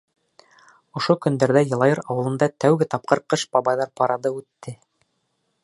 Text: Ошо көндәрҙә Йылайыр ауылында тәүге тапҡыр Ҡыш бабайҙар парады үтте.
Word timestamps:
Ошо 0.99 1.15
көндәрҙә 1.25 1.61
Йылайыр 1.67 2.01
ауылында 2.13 2.49
тәүге 2.65 2.89
тапҡыр 2.95 3.23
Ҡыш 3.35 3.45
бабайҙар 3.57 3.93
парады 4.01 4.33
үтте. 4.39 4.75